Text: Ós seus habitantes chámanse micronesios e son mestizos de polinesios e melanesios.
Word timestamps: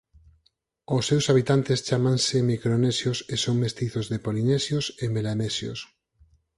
Ós 0.95 1.03
seus 1.09 1.25
habitantes 1.31 1.83
chámanse 1.87 2.37
micronesios 2.51 3.17
e 3.33 3.35
son 3.43 3.55
mestizos 3.63 4.05
de 4.11 4.17
polinesios 4.25 4.85
e 5.03 5.05
melanesios. 5.15 5.79